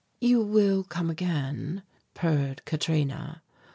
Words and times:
"You 0.19 0.41
will 0.41 0.83
come 0.83 1.11
again?" 1.11 1.83
purred 2.15 2.65
Katrina. 2.65 3.43